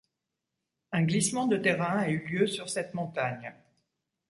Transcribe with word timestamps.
Un 0.93 1.03
glissement 1.03 1.45
de 1.45 1.57
terrain 1.57 1.99
a 1.99 2.09
eu 2.09 2.25
lieu 2.25 2.47
sur 2.47 2.71
cette 2.71 2.95
montagne. 2.95 3.53